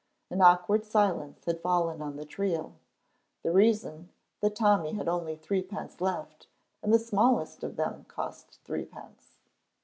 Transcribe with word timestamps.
An 0.31 0.41
awkward 0.41 0.83
silence 0.83 1.45
had 1.45 1.61
fallen 1.61 2.01
on 2.01 2.15
the 2.15 2.25
trio; 2.25 2.73
the 3.43 3.51
reason, 3.51 4.09
that 4.39 4.55
Tommy 4.55 4.93
had 4.93 5.07
only 5.07 5.35
threepence 5.35 6.01
left 6.01 6.47
and 6.81 6.91
the 6.91 6.97
smallest 6.97 7.63
of 7.63 7.75
them 7.75 8.05
cost 8.07 8.61
threepence. 8.63 9.37